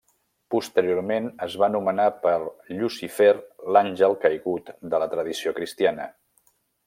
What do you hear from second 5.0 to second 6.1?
la tradició cristiana.